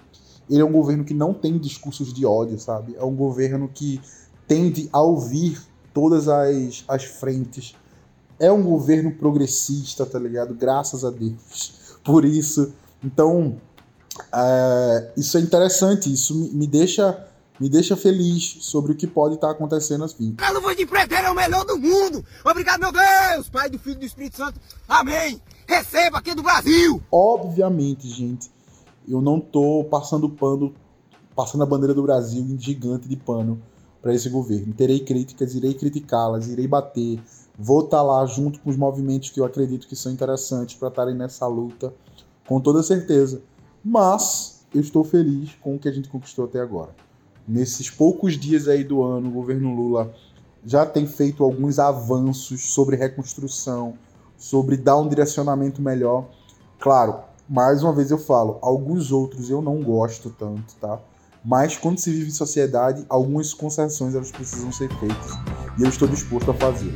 Ele 0.49 0.61
é 0.61 0.65
um 0.65 0.71
governo 0.71 1.03
que 1.03 1.13
não 1.13 1.33
tem 1.33 1.57
discursos 1.57 2.13
de 2.13 2.25
ódio, 2.25 2.59
sabe? 2.59 2.95
É 2.95 3.03
um 3.03 3.15
governo 3.15 3.69
que 3.73 4.01
tende 4.47 4.89
a 4.93 5.01
ouvir 5.01 5.61
todas 5.93 6.27
as, 6.27 6.83
as 6.87 7.03
frentes. 7.03 7.75
É 8.39 8.51
um 8.51 8.63
governo 8.63 9.11
progressista, 9.11 10.05
tá 10.05 10.19
ligado? 10.19 10.53
Graças 10.53 11.03
a 11.03 11.09
Deus. 11.09 11.97
Por 12.03 12.23
isso. 12.23 12.73
Então, 13.03 13.57
é, 14.33 15.11
isso 15.17 15.37
é 15.37 15.41
interessante. 15.41 16.11
Isso 16.11 16.35
me, 16.35 16.49
me 16.49 16.67
deixa 16.67 17.25
me 17.59 17.69
deixa 17.69 17.97
feliz 17.97 18.57
sobre 18.61 18.91
o 18.91 18.95
que 18.95 19.07
pode 19.07 19.35
estar 19.35 19.49
acontecendo 19.49 20.03
assim. 20.03 20.35
A 20.37 20.51
luva 20.51 20.75
de 20.75 20.83
empreiteiro 20.83 21.27
é 21.27 21.31
o 21.31 21.35
melhor 21.35 21.65
do 21.65 21.77
mundo. 21.77 22.23
Obrigado, 22.45 22.79
meu 22.79 22.91
Deus, 22.91 23.49
Pai 23.49 23.69
do 23.69 23.79
Filho 23.79 23.95
e 23.95 23.99
do 23.99 24.05
Espírito 24.05 24.37
Santo. 24.37 24.59
Amém. 24.87 25.41
Receba 25.67 26.19
aqui 26.19 26.35
do 26.35 26.43
Brasil. 26.43 27.01
Obviamente, 27.11 28.07
gente, 28.07 28.51
eu 29.07 29.21
não 29.21 29.39
tô 29.39 29.85
passando 29.89 30.29
pano, 30.29 30.73
passando 31.35 31.63
a 31.63 31.65
bandeira 31.65 31.93
do 31.93 32.03
Brasil 32.03 32.43
em 32.43 32.59
gigante 32.59 33.07
de 33.07 33.15
pano 33.15 33.61
para 34.01 34.13
esse 34.13 34.29
governo. 34.29 34.73
Terei 34.73 34.99
críticas, 34.99 35.55
irei 35.55 35.73
criticá-las, 35.73 36.47
irei 36.47 36.67
bater. 36.67 37.19
Vou 37.57 37.81
estar 37.81 38.01
lá 38.01 38.25
junto 38.25 38.59
com 38.59 38.69
os 38.69 38.77
movimentos 38.77 39.29
que 39.29 39.39
eu 39.39 39.45
acredito 39.45 39.87
que 39.87 39.95
são 39.95 40.11
interessantes 40.11 40.75
para 40.75 40.89
estarem 40.89 41.15
nessa 41.15 41.47
luta, 41.47 41.93
com 42.47 42.59
toda 42.59 42.83
certeza. 42.83 43.41
Mas 43.83 44.65
eu 44.73 44.81
estou 44.81 45.03
feliz 45.03 45.55
com 45.61 45.75
o 45.75 45.79
que 45.79 45.89
a 45.89 45.91
gente 45.91 46.09
conquistou 46.09 46.45
até 46.45 46.59
agora 46.59 47.07
nesses 47.47 47.89
poucos 47.89 48.37
dias 48.37 48.67
aí 48.67 48.83
do 48.83 49.01
ano, 49.01 49.29
o 49.29 49.31
governo 49.31 49.73
Lula 49.73 50.13
já 50.65 50.85
tem 50.85 51.07
feito 51.07 51.43
alguns 51.43 51.79
avanços 51.79 52.73
sobre 52.73 52.97
reconstrução, 52.97 53.93
sobre 54.37 54.75
dar 54.75 54.97
um 54.97 55.07
direcionamento 55.07 55.81
melhor. 55.81 56.27
Claro, 56.77 57.21
mais 57.49 57.81
uma 57.81 57.93
vez 57.93 58.11
eu 58.11 58.17
falo, 58.17 58.59
alguns 58.61 59.11
outros 59.11 59.49
eu 59.49 59.61
não 59.61 59.81
gosto 59.81 60.29
tanto, 60.29 60.75
tá? 60.81 60.99
Mas 61.43 61.77
quando 61.77 61.97
se 61.97 62.11
vive 62.11 62.27
em 62.27 62.33
sociedade, 62.33 63.05
algumas 63.07 63.53
concessões 63.53 64.15
elas 64.15 64.31
precisam 64.31 64.71
ser 64.71 64.89
feitas 64.99 65.31
e 65.79 65.83
eu 65.83 65.89
estou 65.89 66.07
disposto 66.07 66.51
a 66.51 66.53
fazer. 66.53 66.93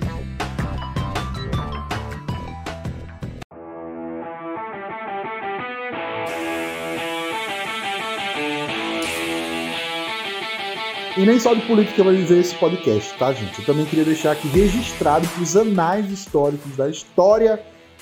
E 11.18 11.26
nem 11.26 11.40
só 11.40 11.54
de 11.54 11.62
política 11.68 12.04
vai 12.04 12.16
viver 12.16 12.40
esse 12.40 12.56
podcast, 12.56 13.18
tá, 13.18 13.32
gente? 13.32 13.60
Eu 13.60 13.66
também 13.66 13.86
queria 13.86 14.04
deixar 14.04 14.32
aqui 14.32 14.48
registrado 14.48 15.28
para 15.28 15.44
os 15.44 15.56
anais 15.56 16.10
históricos 16.10 16.76
da 16.76 16.90
história 16.90 17.62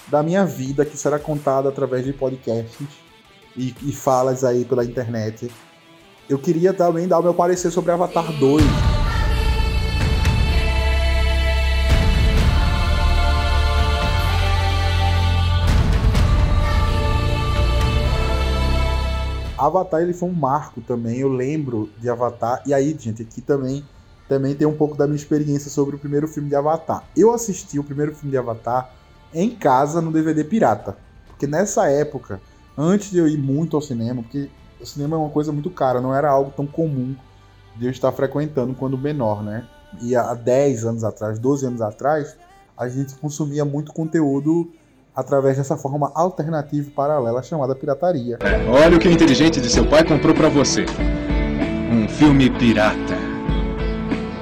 da 0.09 0.23
minha 0.23 0.45
vida, 0.45 0.85
que 0.85 0.97
será 0.97 1.19
contada 1.19 1.69
através 1.69 2.03
de 2.03 2.13
podcasts 2.13 2.87
e, 3.55 3.75
e 3.83 3.91
falas 3.91 4.43
aí 4.43 4.65
pela 4.65 4.83
internet. 4.83 5.51
Eu 6.27 6.37
queria 6.37 6.73
também 6.73 7.07
dar 7.07 7.19
o 7.19 7.23
meu 7.23 7.33
parecer 7.33 7.71
sobre 7.71 7.91
Avatar 7.91 8.31
2. 8.39 8.63
Avatar 19.57 20.01
ele 20.01 20.13
foi 20.13 20.29
um 20.29 20.33
marco 20.33 20.79
também, 20.79 21.17
eu 21.17 21.27
lembro 21.27 21.89
de 21.97 22.09
Avatar. 22.09 22.63
E 22.65 22.73
aí, 22.73 22.95
gente, 22.97 23.21
aqui 23.21 23.41
também 23.41 23.83
também 24.29 24.53
tem 24.53 24.67
um 24.67 24.77
pouco 24.77 24.95
da 24.95 25.07
minha 25.07 25.15
experiência 25.15 25.71
sobre 25.71 25.95
o 25.95 25.99
primeiro 25.99 26.27
filme 26.27 26.47
de 26.47 26.55
Avatar. 26.55 27.03
Eu 27.17 27.33
assisti 27.33 27.79
o 27.79 27.83
primeiro 27.83 28.13
filme 28.13 28.29
de 28.29 28.37
Avatar 28.37 28.93
em 29.33 29.49
casa 29.49 30.01
no 30.01 30.11
DVD 30.11 30.43
pirata. 30.43 30.97
Porque 31.27 31.47
nessa 31.47 31.87
época, 31.87 32.41
antes 32.77 33.11
de 33.11 33.17
eu 33.17 33.27
ir 33.27 33.37
muito 33.37 33.75
ao 33.75 33.81
cinema, 33.81 34.21
porque 34.21 34.49
o 34.81 34.85
cinema 34.85 35.15
é 35.15 35.19
uma 35.19 35.29
coisa 35.29 35.51
muito 35.51 35.69
cara, 35.69 36.01
não 36.01 36.13
era 36.13 36.29
algo 36.29 36.51
tão 36.55 36.65
comum 36.65 37.15
de 37.75 37.85
eu 37.85 37.91
estar 37.91 38.11
frequentando 38.11 38.73
quando 38.73 38.97
menor, 38.97 39.43
né? 39.43 39.65
E 40.01 40.15
há 40.15 40.33
10 40.33 40.85
anos 40.85 41.03
atrás, 41.03 41.39
12 41.39 41.65
anos 41.65 41.81
atrás, 41.81 42.35
a 42.77 42.87
gente 42.87 43.15
consumia 43.15 43.65
muito 43.65 43.91
conteúdo 43.91 44.71
através 45.15 45.57
dessa 45.57 45.75
forma 45.75 46.11
alternativa 46.15 46.87
e 46.87 46.91
paralela 46.91 47.43
chamada 47.43 47.75
pirataria. 47.75 48.37
Olha 48.71 48.95
o 48.95 48.99
que 48.99 49.07
o 49.07 49.11
inteligente 49.11 49.59
de 49.59 49.69
seu 49.69 49.85
pai 49.85 50.03
comprou 50.03 50.33
para 50.33 50.47
você. 50.47 50.85
Um 51.91 52.07
filme 52.07 52.49
pirata. 52.51 53.17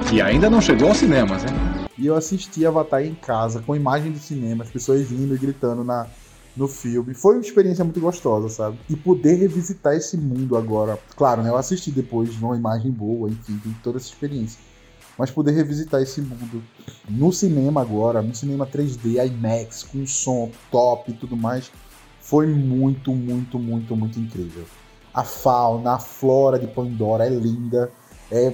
Que 0.08 0.22
ainda 0.22 0.50
não 0.50 0.62
chegou 0.62 0.90
aos 0.90 0.98
cinemas, 0.98 1.44
hein? 1.44 1.57
E 1.98 2.06
eu 2.06 2.16
assisti 2.16 2.66
Avatar 2.66 3.04
em 3.04 3.16
casa, 3.16 3.62
com 3.62 3.76
imagem 3.76 4.12
do 4.12 4.20
cinema, 4.20 4.64
as 4.64 4.70
pessoas 4.70 5.12
indo 5.12 5.34
e 5.34 5.38
gritando 5.38 5.84
na, 5.84 6.08
no 6.56 6.68
filme. 6.68 7.14
Foi 7.14 7.36
uma 7.36 7.42
experiência 7.42 7.84
muito 7.84 8.00
gostosa, 8.00 8.50
sabe? 8.50 8.78
E 8.90 8.96
poder 8.96 9.36
revisitar 9.36 9.96
esse 9.96 10.16
mundo 10.16 10.56
agora. 10.56 11.00
Claro, 11.16 11.42
né? 11.42 11.50
Eu 11.50 11.58
assisti 11.58 11.92
depois 11.92 12.40
numa 12.40 12.56
imagem 12.56 12.92
boa, 12.92 13.30
enfim, 13.30 13.58
tem 13.64 13.76
toda 13.84 13.98
essa 13.98 14.08
experiência 14.08 14.60
mas 15.18 15.32
poder 15.32 15.52
revisitar 15.52 16.02
esse 16.02 16.22
mundo 16.22 16.64
no 17.10 17.34
cinema 17.34 17.82
agora, 17.82 18.22
no 18.22 18.36
cinema 18.36 18.68
3D, 18.68 19.26
IMAX, 19.26 19.84
com 19.84 20.06
som 20.06 20.52
top 20.72 21.12
e 21.12 21.14
tudo 21.16 21.36
mais, 21.36 21.72
foi 22.20 22.46
muito, 22.46 23.14
muito, 23.16 23.58
muito, 23.58 23.96
muito 23.96 24.20
incrível. 24.20 24.66
A 25.14 25.24
fauna, 25.24 25.94
a 25.94 26.00
flora 26.00 26.60
de 26.60 26.68
Pandora 26.68 27.26
é 27.26 27.30
linda, 27.30 27.92
é, 28.32 28.54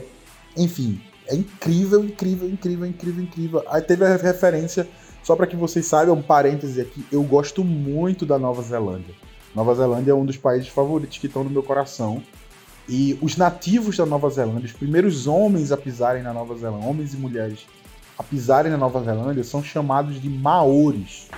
enfim, 0.55 1.01
é 1.27 1.35
incrível, 1.35 2.03
incrível, 2.03 2.49
incrível, 2.49 2.85
incrível, 2.85 3.23
incrível. 3.23 3.63
Aí 3.69 3.81
teve 3.81 4.05
a 4.05 4.15
referência, 4.15 4.87
só 5.23 5.35
para 5.35 5.47
que 5.47 5.55
vocês 5.55 5.85
saibam, 5.85 6.15
um 6.15 6.21
parêntese 6.21 6.81
aqui, 6.81 7.05
eu 7.11 7.23
gosto 7.23 7.63
muito 7.63 8.25
da 8.25 8.37
Nova 8.37 8.61
Zelândia. 8.61 9.13
Nova 9.55 9.75
Zelândia 9.75 10.11
é 10.11 10.15
um 10.15 10.25
dos 10.25 10.37
países 10.37 10.67
favoritos 10.67 11.17
que 11.17 11.27
estão 11.27 11.43
no 11.43 11.49
meu 11.49 11.63
coração. 11.63 12.23
E 12.89 13.17
os 13.21 13.37
nativos 13.37 13.95
da 13.95 14.05
Nova 14.05 14.29
Zelândia, 14.29 14.65
os 14.65 14.73
primeiros 14.73 15.27
homens 15.27 15.71
a 15.71 15.77
pisarem 15.77 16.21
na 16.21 16.33
Nova 16.33 16.55
Zelândia, 16.55 16.89
homens 16.89 17.13
e 17.13 17.17
mulheres 17.17 17.65
a 18.17 18.23
pisarem 18.23 18.71
na 18.71 18.77
Nova 18.77 19.01
Zelândia, 19.03 19.43
são 19.43 19.63
chamados 19.63 20.21
de 20.21 20.29
maores. 20.29 21.29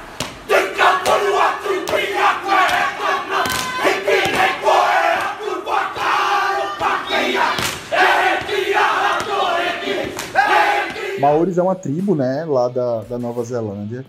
Maores 11.25 11.57
é 11.57 11.63
uma 11.63 11.75
tribo, 11.75 12.13
né, 12.13 12.45
lá 12.45 12.67
da, 12.67 13.01
da 13.01 13.17
Nova 13.17 13.43
Zelândia, 13.43 14.05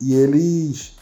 e 0.00 0.14
eles 0.14 0.94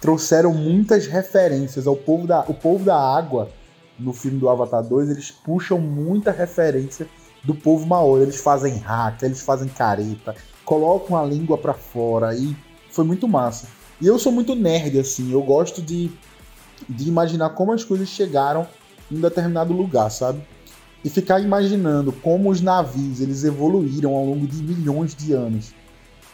trouxeram 0.00 0.52
muitas 0.52 1.06
referências 1.06 1.86
ao 1.86 1.94
povo 1.94 2.26
da, 2.26 2.40
o 2.48 2.54
povo 2.54 2.84
da 2.84 2.96
água 2.96 3.48
no 3.96 4.12
filme 4.12 4.40
do 4.40 4.48
Avatar 4.48 4.82
2, 4.82 5.10
eles 5.10 5.30
puxam 5.30 5.78
muita 5.78 6.32
referência 6.32 7.06
do 7.44 7.54
povo 7.54 7.86
maori. 7.86 8.22
Eles 8.22 8.40
fazem 8.40 8.76
hack, 8.78 9.22
eles 9.22 9.40
fazem 9.40 9.68
careta, 9.68 10.34
colocam 10.64 11.16
a 11.16 11.24
língua 11.24 11.56
para 11.56 11.74
fora 11.74 12.34
e 12.34 12.56
foi 12.90 13.04
muito 13.04 13.28
massa. 13.28 13.68
E 14.00 14.06
eu 14.08 14.18
sou 14.18 14.32
muito 14.32 14.56
nerd, 14.56 14.98
assim, 14.98 15.32
eu 15.32 15.42
gosto 15.42 15.80
de, 15.80 16.10
de 16.88 17.08
imaginar 17.08 17.50
como 17.50 17.72
as 17.72 17.84
coisas 17.84 18.08
chegaram 18.08 18.66
em 19.10 19.16
um 19.16 19.20
determinado 19.20 19.72
lugar, 19.72 20.10
sabe? 20.10 20.42
E 21.04 21.10
ficar 21.10 21.38
imaginando 21.40 22.10
como 22.10 22.50
os 22.50 22.62
navios 22.62 23.20
eles 23.20 23.44
evoluíram 23.44 24.14
ao 24.14 24.24
longo 24.24 24.46
de 24.46 24.62
milhões 24.62 25.14
de 25.14 25.34
anos 25.34 25.74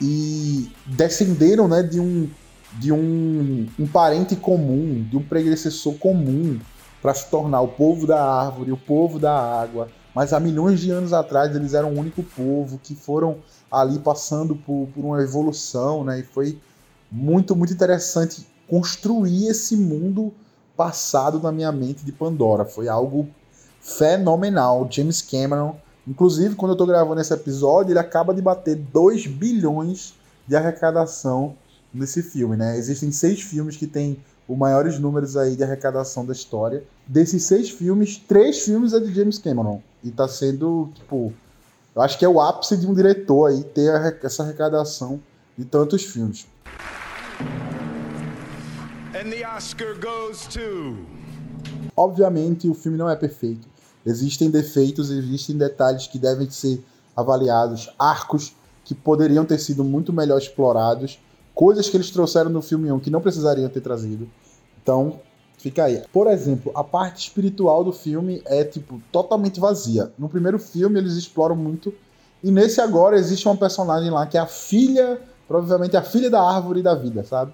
e 0.00 0.70
descenderam 0.86 1.68
né, 1.68 1.82
de, 1.82 2.00
um, 2.00 2.30
de 2.78 2.92
um, 2.92 3.66
um 3.78 3.86
parente 3.86 4.36
comum, 4.36 5.04
de 5.10 5.16
um 5.16 5.22
predecessor 5.22 5.94
comum 5.94 6.58
para 7.02 7.12
se 7.14 7.28
tornar 7.28 7.60
o 7.60 7.68
povo 7.68 8.06
da 8.06 8.22
árvore, 8.22 8.72
o 8.72 8.76
povo 8.76 9.18
da 9.18 9.32
água. 9.32 9.88
Mas 10.14 10.32
há 10.32 10.40
milhões 10.40 10.80
de 10.80 10.90
anos 10.90 11.12
atrás 11.12 11.54
eles 11.54 11.74
eram 11.74 11.92
o 11.92 11.98
único 11.98 12.22
povo 12.22 12.78
que 12.82 12.94
foram 12.94 13.38
ali 13.70 13.98
passando 13.98 14.54
por, 14.54 14.88
por 14.94 15.04
uma 15.04 15.22
evolução, 15.22 16.04
né? 16.04 16.20
E 16.20 16.22
foi 16.22 16.58
muito, 17.10 17.54
muito 17.54 17.72
interessante 17.72 18.46
construir 18.68 19.48
esse 19.48 19.76
mundo 19.76 20.32
passado 20.76 21.40
na 21.40 21.52
minha 21.52 21.70
mente 21.70 22.04
de 22.04 22.12
Pandora. 22.12 22.64
Foi 22.64 22.88
algo 22.88 23.28
fenomenal. 23.80 24.86
James 24.90 25.22
Cameron, 25.22 25.76
inclusive, 26.06 26.54
quando 26.54 26.70
eu 26.70 26.74
estou 26.74 26.86
gravando 26.86 27.20
esse 27.20 27.32
episódio, 27.32 27.92
ele 27.92 27.98
acaba 27.98 28.34
de 28.34 28.42
bater 28.42 28.76
2 28.76 29.26
bilhões 29.26 30.14
de 30.46 30.56
arrecadação 30.56 31.54
nesse 31.92 32.22
filme, 32.22 32.56
né? 32.56 32.76
Existem 32.76 33.10
seis 33.10 33.40
filmes 33.40 33.76
que 33.76 33.86
têm 33.86 34.18
os 34.48 34.56
maiores 34.56 34.98
números 34.98 35.36
aí 35.36 35.56
de 35.56 35.62
arrecadação 35.62 36.24
da 36.26 36.32
história. 36.32 36.82
Desses 37.06 37.44
seis 37.44 37.70
filmes, 37.70 38.16
três 38.16 38.64
filmes 38.64 38.92
é 38.92 39.00
de 39.00 39.12
James 39.14 39.38
Cameron. 39.38 39.80
E 40.02 40.10
tá 40.10 40.26
sendo, 40.26 40.90
tipo, 40.94 41.32
eu 41.94 42.02
acho 42.02 42.18
que 42.18 42.24
é 42.24 42.28
o 42.28 42.40
ápice 42.40 42.76
de 42.76 42.86
um 42.86 42.94
diretor 42.94 43.50
aí 43.50 43.62
ter 43.62 43.90
essa 44.22 44.42
arrecadação 44.42 45.20
de 45.56 45.64
tantos 45.64 46.04
filmes. 46.04 46.46
And 49.12 49.30
the 49.30 49.44
Oscar 49.44 49.94
goes 50.00 50.46
to. 50.46 51.19
Obviamente, 52.00 52.66
o 52.66 52.72
filme 52.72 52.96
não 52.96 53.10
é 53.10 53.14
perfeito. 53.14 53.68
Existem 54.06 54.50
defeitos, 54.50 55.10
existem 55.10 55.54
detalhes 55.54 56.06
que 56.06 56.18
devem 56.18 56.48
ser 56.48 56.82
avaliados, 57.14 57.90
arcos 57.98 58.54
que 58.86 58.94
poderiam 58.94 59.44
ter 59.44 59.58
sido 59.58 59.84
muito 59.84 60.10
melhor 60.10 60.38
explorados, 60.38 61.18
coisas 61.54 61.90
que 61.90 61.98
eles 61.98 62.10
trouxeram 62.10 62.48
no 62.48 62.62
filme 62.62 62.90
1 62.90 63.00
que 63.00 63.10
não 63.10 63.20
precisariam 63.20 63.68
ter 63.68 63.82
trazido. 63.82 64.26
Então, 64.82 65.20
fica 65.58 65.84
aí. 65.84 66.02
Por 66.10 66.26
exemplo, 66.26 66.72
a 66.74 66.82
parte 66.82 67.28
espiritual 67.28 67.84
do 67.84 67.92
filme 67.92 68.40
é 68.46 68.64
tipo 68.64 68.98
totalmente 69.12 69.60
vazia. 69.60 70.10
No 70.18 70.30
primeiro 70.30 70.58
filme 70.58 70.98
eles 70.98 71.12
exploram 71.12 71.54
muito 71.54 71.92
e 72.42 72.50
nesse 72.50 72.80
agora 72.80 73.18
existe 73.18 73.46
uma 73.46 73.58
personagem 73.58 74.10
lá 74.10 74.26
que 74.26 74.38
é 74.38 74.40
a 74.40 74.46
filha, 74.46 75.20
provavelmente 75.46 75.98
a 75.98 76.02
filha 76.02 76.30
da 76.30 76.40
árvore 76.40 76.80
da 76.80 76.94
vida, 76.94 77.22
sabe? 77.24 77.52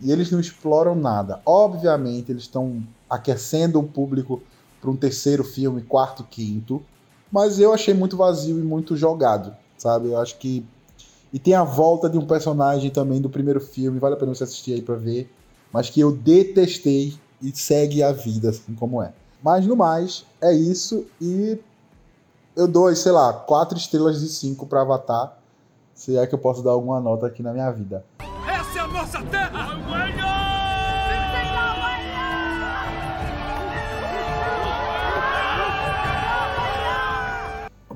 E 0.00 0.12
eles 0.12 0.30
não 0.30 0.38
exploram 0.38 0.94
nada. 0.94 1.40
Obviamente, 1.44 2.30
eles 2.30 2.42
estão 2.42 2.80
aquecendo 3.10 3.80
o 3.80 3.82
público 3.82 4.40
para 4.80 4.90
um 4.90 4.96
terceiro 4.96 5.42
filme, 5.42 5.82
quarto, 5.82 6.24
quinto. 6.24 6.82
Mas 7.30 7.58
eu 7.58 7.72
achei 7.72 7.92
muito 7.92 8.16
vazio 8.16 8.58
e 8.58 8.62
muito 8.62 8.96
jogado, 8.96 9.54
sabe? 9.76 10.08
Eu 10.08 10.18
acho 10.18 10.38
que. 10.38 10.64
E 11.32 11.38
tem 11.38 11.54
a 11.54 11.62
volta 11.62 12.08
de 12.08 12.18
um 12.18 12.26
personagem 12.26 12.90
também 12.90 13.20
do 13.20 13.30
primeiro 13.30 13.60
filme, 13.60 14.00
vale 14.00 14.14
a 14.14 14.16
pena 14.16 14.34
você 14.34 14.44
assistir 14.44 14.74
aí 14.74 14.82
pra 14.82 14.96
ver. 14.96 15.30
Mas 15.72 15.90
que 15.90 16.00
eu 16.00 16.10
detestei 16.10 17.14
e 17.40 17.52
segue 17.56 18.02
a 18.02 18.12
vida, 18.12 18.50
assim 18.50 18.74
como 18.74 19.02
é. 19.02 19.12
Mas 19.42 19.66
no 19.66 19.76
mais, 19.76 20.24
é 20.40 20.52
isso. 20.52 21.06
E 21.20 21.58
eu 22.56 22.66
dou, 22.66 22.94
sei 22.96 23.12
lá, 23.12 23.32
quatro 23.32 23.78
estrelas 23.78 24.20
de 24.20 24.28
cinco 24.28 24.66
pra 24.66 24.82
Avatar. 24.82 25.38
Se 25.94 26.16
é 26.16 26.26
que 26.26 26.34
eu 26.34 26.38
posso 26.38 26.62
dar 26.62 26.72
alguma 26.72 27.00
nota 27.00 27.26
aqui 27.26 27.42
na 27.42 27.52
minha 27.52 27.70
vida. 27.70 28.04
Essa 28.48 28.78
é 28.78 28.80
a 28.80 28.88
nossa 28.88 29.22
terra! 29.22 30.19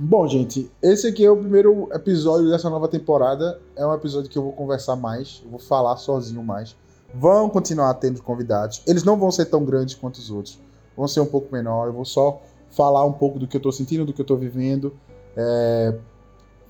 Bom, 0.07 0.29
gente, 0.29 0.71
esse 0.83 1.07
aqui 1.07 1.25
é 1.25 1.31
o 1.31 1.37
primeiro 1.39 1.89
episódio 1.91 2.51
dessa 2.51 2.69
nova 2.69 2.87
temporada. 2.87 3.59
É 3.75 3.87
um 3.87 3.95
episódio 3.95 4.29
que 4.29 4.37
eu 4.37 4.43
vou 4.43 4.53
conversar 4.53 4.97
mais, 4.97 5.41
eu 5.43 5.51
vou 5.51 5.59
falar 5.59 5.97
sozinho 5.97 6.45
mais. 6.45 6.77
Vão 7.15 7.49
continuar 7.49 7.95
tendo 7.95 8.23
convidados. 8.23 8.83
Eles 8.87 9.03
não 9.03 9.17
vão 9.17 9.31
ser 9.31 9.47
tão 9.47 9.65
grandes 9.65 9.95
quanto 9.95 10.17
os 10.17 10.31
outros. 10.31 10.61
Vão 10.95 11.09
ser 11.09 11.21
um 11.21 11.27
pouco 11.27 11.51
menor. 11.51 11.87
Eu 11.87 11.95
vou 11.95 12.05
só 12.05 12.43
falar 12.69 13.03
um 13.07 13.15
pouco 13.15 13.39
do 13.39 13.49
que 13.49 13.57
eu 13.57 13.61
tô 13.63 13.73
sentindo, 13.73 14.05
do 14.05 14.13
que 14.13 14.21
eu 14.21 14.27
tô 14.27 14.37
vivendo. 14.37 14.93
É, 15.35 15.97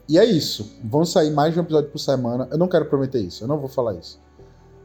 E 0.08 0.16
é 0.16 0.24
isso. 0.24 0.78
Vão 0.84 1.04
sair 1.04 1.32
mais 1.32 1.52
de 1.54 1.58
um 1.58 1.64
episódio 1.64 1.90
por 1.90 1.98
semana. 1.98 2.46
Eu 2.52 2.56
não 2.56 2.68
quero 2.68 2.84
prometer 2.84 3.18
isso, 3.18 3.42
eu 3.42 3.48
não 3.48 3.58
vou 3.58 3.68
falar 3.68 3.94
isso. 3.94 4.20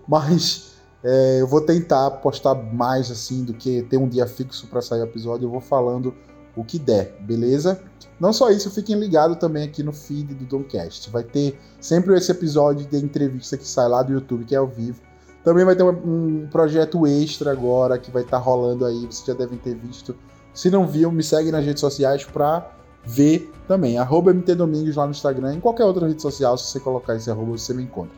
Mas 0.08 0.72
é, 1.04 1.40
eu 1.40 1.46
vou 1.46 1.62
tentar 1.62 2.10
postar 2.10 2.56
mais 2.56 3.12
assim 3.12 3.44
do 3.46 3.54
que 3.54 3.84
ter 3.84 3.98
um 3.98 4.10
dia 4.10 4.26
fixo 4.26 4.66
para 4.66 4.82
sair 4.82 5.02
o 5.02 5.04
episódio. 5.04 5.46
Eu 5.46 5.52
vou 5.52 5.62
falando 5.62 6.16
o 6.56 6.64
que 6.64 6.78
der, 6.78 7.16
beleza? 7.22 7.82
Não 8.20 8.34
só 8.34 8.50
isso, 8.50 8.70
fiquem 8.70 9.00
ligados 9.00 9.38
também 9.38 9.64
aqui 9.64 9.82
no 9.82 9.94
feed 9.94 10.34
do 10.34 10.46
Domcast. 10.46 11.10
Vai 11.10 11.24
ter 11.24 11.58
sempre 11.80 12.16
esse 12.18 12.32
episódio 12.32 12.86
de 12.86 12.98
entrevista 12.98 13.58
que 13.58 13.66
sai 13.66 13.88
lá 13.88 14.04
do 14.04 14.12
YouTube, 14.12 14.44
que 14.44 14.54
é 14.54 14.58
ao 14.58 14.68
vivo. 14.68 15.00
Também 15.44 15.64
vai 15.64 15.76
ter 15.76 15.84
um, 15.84 16.48
projeto 16.52 17.08
extra 17.08 17.52
agora 17.52 17.98
que 17.98 18.12
vai 18.12 18.24
estar 18.24 18.38
rolando 18.38 18.86
aí, 18.86 19.06
vocês 19.06 19.26
já 19.26 19.34
devem 19.34 19.58
ter 19.58 19.74
visto. 19.76 20.16
Se 20.54 20.70
não 20.70 20.86
viu, 20.86 21.10
me 21.12 21.24
segue 21.24 21.50
nas 21.50 21.64
redes 21.64 21.80
sociais 21.80 22.26
pra 22.26 22.70
ver 23.06 23.50
também. 23.68 23.98
Arroba 23.98 24.34
MTDomingos 24.34 24.98
lá 24.98 25.06
no 25.06 25.12
Instagram, 25.12 25.56
em 25.56 25.60
qualquer 25.62 25.86
outra 25.86 26.06
rede 26.06 26.22
social, 26.22 26.58
se 26.58 26.66
você 26.66 26.80
colocar 26.82 27.16
esse 27.16 27.32
arroba, 27.32 27.58
você 27.58 27.74
me 27.74 27.84
encontra. 27.84 28.18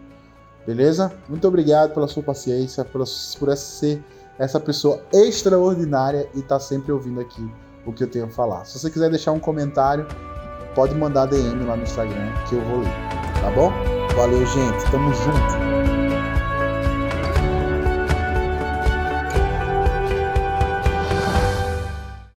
Beleza? 0.65 1.13
Muito 1.29 1.47
obrigado 1.47 1.93
pela 1.93 2.07
sua 2.07 2.23
paciência, 2.23 2.83
por 2.83 3.01
essa, 3.01 3.55
ser 3.55 4.03
essa 4.39 4.59
pessoa 4.59 4.99
extraordinária 5.13 6.27
e 6.33 6.39
estar 6.39 6.59
sempre 6.59 6.91
ouvindo 6.91 7.19
aqui 7.19 7.47
o 7.85 7.93
que 7.93 8.03
eu 8.03 8.07
tenho 8.07 8.25
a 8.25 8.29
falar. 8.29 8.65
Se 8.65 8.79
você 8.79 8.89
quiser 8.89 9.09
deixar 9.09 9.31
um 9.31 9.39
comentário, 9.39 10.05
pode 10.75 10.95
mandar 10.95 11.25
DM 11.25 11.65
lá 11.65 11.75
no 11.75 11.83
Instagram 11.83 12.31
que 12.47 12.55
eu 12.55 12.61
vou 12.61 12.79
ler. 12.79 12.93
Tá 13.41 13.49
bom? 13.51 13.71
Valeu, 14.15 14.45
gente. 14.45 14.91
Tamo 14.91 15.13
junto. 15.13 15.70